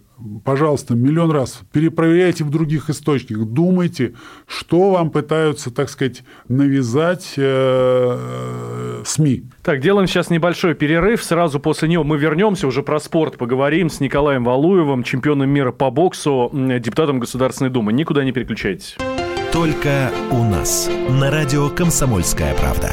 [0.44, 4.14] пожалуйста, миллион раз перепроверяйте в других источниках, думайте,
[4.46, 9.44] что вам пытаются, так сказать, навязать э, СМИ.
[9.62, 11.22] Так, делаем сейчас небольшой перерыв.
[11.22, 15.90] Сразу после него мы вернемся, уже про спорт поговорим с Николаем Валуевым, чемпионом мира по
[15.90, 17.92] боксу, депутатом Государственной Думы.
[17.92, 18.96] Никуда не переключайтесь.
[19.52, 20.90] Только у нас.
[21.08, 22.92] На радио «Комсомольская правда».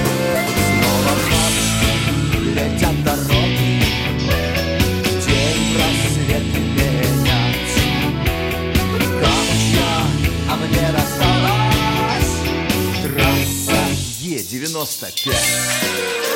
[14.51, 15.27] 95.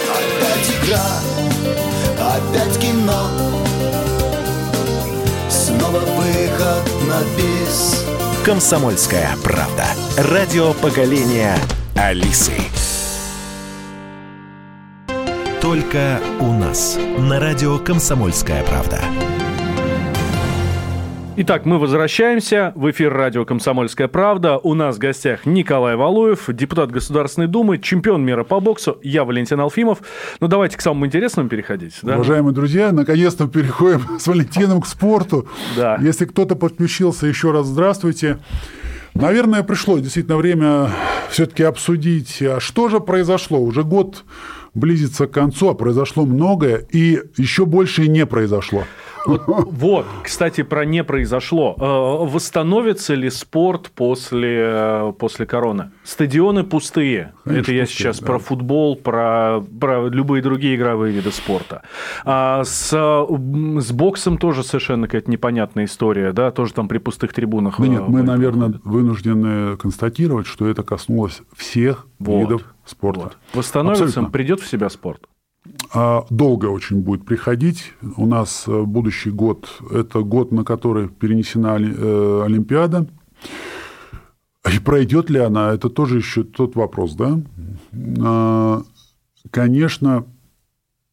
[0.09, 1.05] Опять игра,
[2.18, 3.30] опять кино,
[5.49, 8.05] снова выход на бис.
[8.45, 9.86] Комсомольская правда.
[10.16, 11.57] Радио поколения
[11.95, 12.53] Алисы.
[15.59, 19.01] Только у нас на радио «Комсомольская правда».
[21.38, 24.57] Итак, мы возвращаемся в эфир радио «Комсомольская правда».
[24.57, 28.99] У нас в гостях Николай Валуев, депутат Государственной Думы, чемпион мира по боксу.
[29.03, 29.97] Я Валентин Алфимов.
[30.39, 31.99] Ну, давайте к самому интересному переходить.
[32.03, 32.15] Да?
[32.15, 35.45] Уважаемые друзья, наконец-то переходим с Валентином к спорту.
[35.75, 35.97] Да.
[35.99, 38.39] Если кто-то подключился, еще раз здравствуйте.
[39.13, 40.89] Наверное, пришло действительно время
[41.29, 43.59] все-таки обсудить, а что же произошло.
[43.59, 44.23] Уже год
[44.76, 48.84] близится к концу, а произошло многое, и еще больше не произошло.
[49.26, 51.76] Вот, вот, кстати, про не произошло.
[51.80, 55.91] Э, восстановится ли спорт после, э, после короны?
[56.03, 57.34] Стадионы пустые.
[57.43, 58.26] Конечно, Это я пустые, сейчас да.
[58.28, 61.82] про футбол, про, про любые другие игровые виды спорта.
[62.23, 67.80] А с, с боксом тоже совершенно какая-то непонятная история, да, тоже там при пустых трибунах.
[67.80, 73.21] Да нет, э, мы, наверное, вынуждены констатировать, что это коснулось всех вот, видов спорта.
[73.21, 73.38] Вот.
[73.53, 74.31] Восстановится, Абсолютно.
[74.31, 75.27] придет в себя спорт.
[75.93, 77.93] А долго очень будет приходить.
[78.17, 83.07] У нас э, будущий год– это год, на который перенесена э, Олимпиада.
[84.71, 87.39] И пройдет ли она, это тоже еще тот вопрос, да?
[88.19, 88.81] А,
[89.51, 90.25] конечно,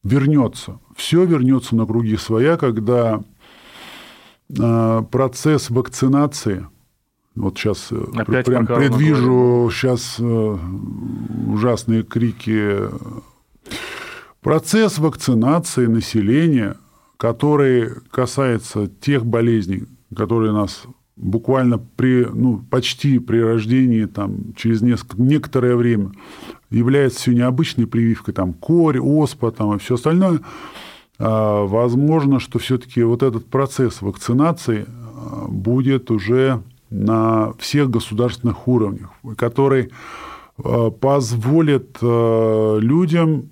[0.02, 0.78] вернется.
[0.96, 3.22] Все вернется на круги своя, когда
[4.58, 6.66] а, процесс вакцинации,
[7.34, 10.20] вот сейчас э, Опять прям предвижу сейчас
[11.48, 12.78] ужасные крики.
[14.40, 16.76] Процесс вакцинации населения,
[17.16, 20.84] который касается тех болезней, которые нас
[21.16, 26.12] буквально при, ну, почти при рождении, там, через несколько, некоторое время,
[26.70, 30.40] является сегодня обычной прививкой, там, корь, оспа там, и все остальное,
[31.18, 36.62] а, возможно, что все-таки вот этот процесс вакцинации а, будет уже
[36.92, 39.90] на всех государственных уровнях, который
[40.62, 43.50] а, позволит людям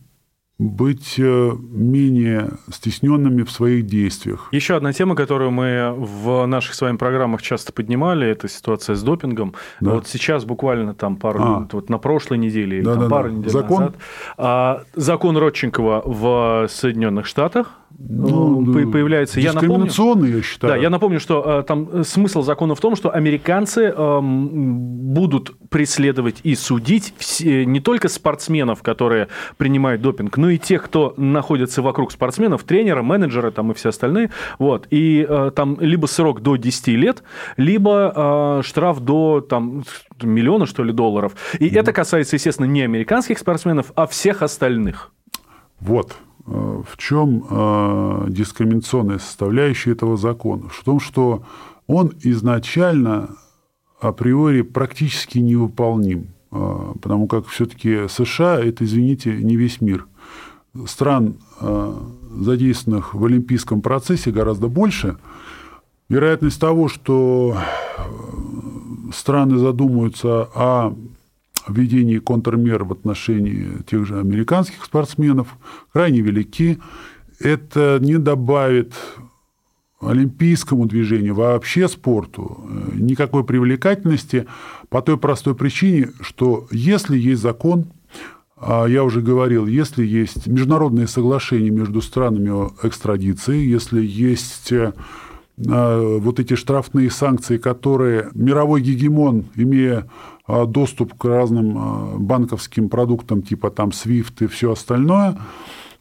[0.61, 4.49] быть э, менее стесненными в своих действиях.
[4.53, 9.03] Еще одна тема, которую мы в наших с вами программах часто поднимали, это ситуация с
[9.03, 9.55] допингом.
[9.80, 9.95] Да.
[9.95, 11.68] Вот сейчас буквально там пару а.
[11.72, 13.34] вот на прошлой неделе да, или там, да, пару да.
[13.36, 13.78] недель закон?
[13.78, 13.97] назад
[14.36, 19.41] а, закон Родченкова в Соединенных Штатах ну, появляется.
[19.41, 19.91] Я напомню,
[20.36, 20.74] я считаю.
[20.74, 25.57] Да, я напомню, что э, там э, смысл закона в том, что американцы э, будут
[25.68, 29.28] преследовать и судить все, не только спортсменов, которые
[29.59, 34.30] принимают допинг, но и тех, кто находится вокруг спортсменов, тренера, менеджеры там и все остальные.
[34.59, 34.86] Вот.
[34.91, 37.22] И э, там либо срок до 10 лет,
[37.57, 39.84] либо э, штраф до там,
[40.22, 41.34] миллиона, что ли, долларов.
[41.59, 41.80] И mm-hmm.
[41.80, 45.12] это касается, естественно, не американских спортсменов, а всех остальных.
[45.80, 46.16] Вот.
[46.47, 50.68] Э, в чем э, дискриминационная составляющая этого закона?
[50.68, 51.43] В том, что
[51.86, 53.36] он изначально
[54.01, 60.07] априори практически невыполним, э, потому как все-таки США это, извините, не весь мир.
[60.86, 65.16] Стран, задействованных в олимпийском процессе, гораздо больше.
[66.09, 67.57] Вероятность того, что
[69.12, 70.95] страны задумаются о
[71.68, 75.56] введении контрмер в отношении тех же американских спортсменов
[75.92, 76.78] крайне велики.
[77.38, 78.94] Это не добавит
[80.00, 84.46] олимпийскому движению, вообще спорту э, никакой привлекательности
[84.88, 87.86] по той простой причине, что если есть закон,
[88.56, 94.92] а я уже говорил, если есть международные соглашения между странами о экстрадиции, если есть э,
[95.58, 100.08] э, вот эти штрафные санкции, которые мировой гегемон, имея а,
[100.66, 105.38] доступ к разным а, банковским продуктам типа там SWIFT и все остальное,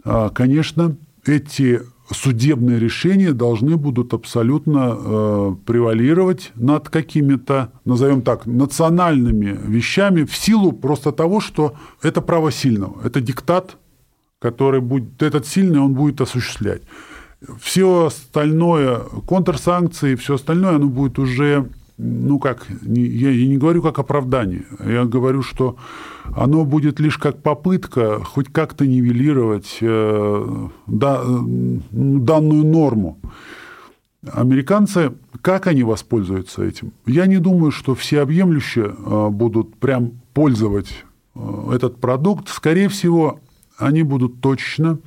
[0.04, 0.96] а, конечно,
[1.26, 1.82] эти
[2.12, 10.72] судебные решения должны будут абсолютно э, превалировать над какими-то, назовем так, национальными вещами в силу
[10.72, 13.78] просто того, что это право сильного, это диктат,
[14.40, 16.82] который будет, этот сильный он будет осуществлять.
[17.62, 21.70] Все остальное, контрсанкции, все остальное, оно будет уже
[22.02, 25.76] ну как, я, не говорю как оправдание, я говорю, что
[26.34, 31.22] оно будет лишь как попытка хоть как-то нивелировать э, да,
[31.92, 33.20] данную норму.
[34.32, 36.94] Американцы, как они воспользуются этим?
[37.06, 41.04] Я не думаю, что всеобъемлюще э, будут прям пользовать
[41.36, 42.48] э, этот продукт.
[42.48, 43.42] Скорее всего,
[43.78, 45.00] они будут точно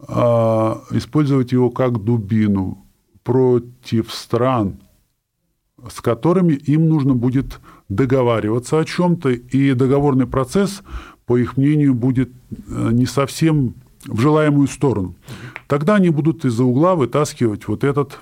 [0.00, 2.84] использовать его как дубину
[3.22, 4.80] против стран,
[5.90, 10.82] с которыми им нужно будет договариваться о чем-то, и договорный процесс,
[11.26, 13.74] по их мнению, будет э, не совсем
[14.06, 15.14] в желаемую сторону.
[15.68, 18.20] Тогда они будут из-за угла вытаскивать вот этот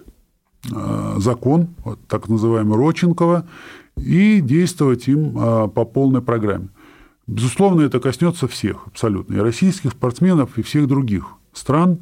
[0.70, 3.46] э, закон, вот так называемый Роченкова,
[3.96, 6.68] и действовать им э, по полной программе.
[7.26, 12.00] Безусловно, это коснется всех абсолютно, и российских спортсменов, и всех других стран,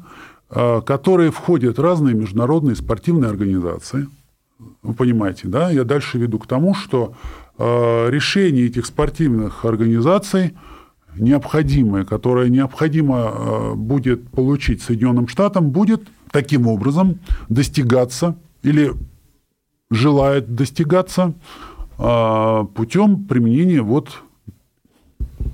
[0.49, 4.07] в которые входят разные международные спортивные организации.
[4.81, 5.69] Вы понимаете, да?
[5.69, 7.13] Я дальше веду к тому, что
[7.57, 10.53] решение этих спортивных организаций
[11.17, 18.93] необходимое, которое необходимо будет получить Соединенным Штатам, будет таким образом достигаться или
[19.91, 21.33] желает достигаться
[21.97, 24.21] путем применения вот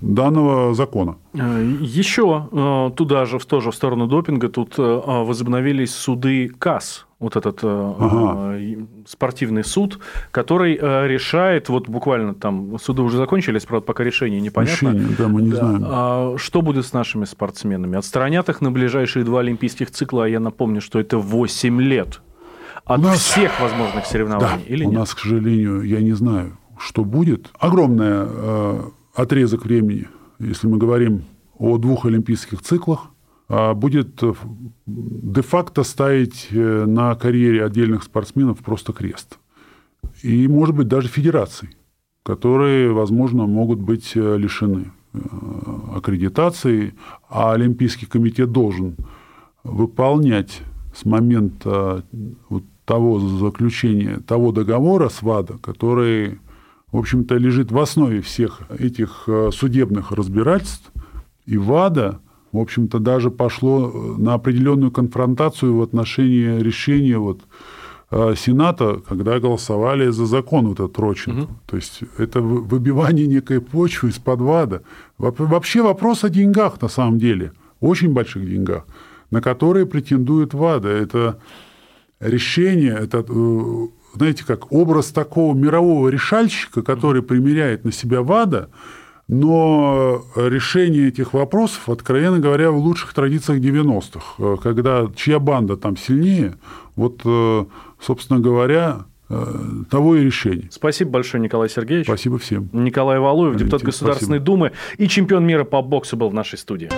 [0.02, 1.16] данного закона.
[1.34, 7.38] Э, Еще э, туда же, тоже в сторону допинга, тут э, возобновились суды КАС, вот
[7.38, 8.58] этот ага.
[9.08, 10.00] спортивный суд,
[10.32, 14.90] который решает, вот буквально там суды уже закончились, правда, пока решение непонятно.
[14.90, 15.58] Решение, да, мы не да.
[15.58, 15.84] знаем.
[15.88, 17.98] А что будет с нашими спортсменами?
[17.98, 22.22] Отстранят их на ближайшие два олимпийских цикла, а я напомню, что это 8 лет
[22.84, 23.20] от нас...
[23.20, 24.98] всех возможных соревнований, да, или у нет?
[24.98, 27.50] У нас, к сожалению, я не знаю, что будет.
[27.58, 28.28] Огромная
[29.16, 30.10] отрезок времени,
[30.40, 31.24] если мы говорим
[31.58, 33.08] о двух олимпийских циклах,
[33.48, 34.34] будет э,
[34.88, 39.38] де-факто ставить э, на карьере отдельных спортсменов просто крест.
[40.24, 41.70] И, может быть, даже федераций,
[42.24, 44.92] которые, возможно, могут быть э, лишены
[45.94, 46.94] аккредитации,
[47.30, 48.98] а Олимпийский комитет должен
[49.64, 50.62] выполнять
[50.94, 52.04] с момента
[52.50, 56.40] вот того заключения, того договора с ВАДА, который
[56.92, 60.92] в общем-то, лежит в основе всех этих судебных разбирательств.
[61.46, 62.20] И ВАДА,
[62.56, 67.42] в общем-то, даже пошло э, на определенную конфронтацию в отношении решения вот,
[68.12, 71.44] э, Сената, когда голосовали за закон вот этот Роченко.
[71.44, 71.54] Угу.
[71.68, 74.82] То есть это выбивание некой почвы из-под ВАДА.
[75.18, 78.86] Вообще вопрос о деньгах на самом деле, очень больших деньгах,
[79.32, 80.90] на которые претендует ВАДА.
[80.90, 81.40] Это
[82.20, 83.26] решение, это
[84.16, 88.70] знаете, как образ такого мирового решальщика, который примеряет на себя ВАДА,
[89.28, 96.56] но решение этих вопросов, откровенно говоря, в лучших традициях 90-х, когда чья банда там сильнее,
[96.96, 97.66] вот, э,
[98.00, 99.56] собственно говоря, э,
[99.90, 100.70] того и решение.
[100.72, 102.06] Спасибо большое, Николай Сергеевич.
[102.06, 102.70] Спасибо всем.
[102.72, 104.46] Николай Валуев, депутат Государственной спасибо.
[104.46, 106.90] Думы и чемпион мира по боксу был в нашей студии.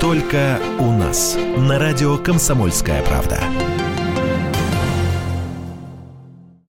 [0.00, 3.40] Только у нас на радио «Комсомольская правда».